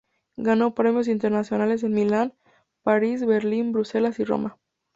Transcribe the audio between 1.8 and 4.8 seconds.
en Milán, París, Berlín, Bruselas y Roma.